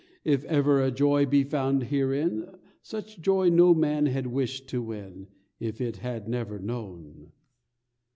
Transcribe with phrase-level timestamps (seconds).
[0.23, 2.49] If ever a joy be found herein,
[2.81, 5.27] Such joy no man had wished to win
[5.59, 7.33] If he had never known!"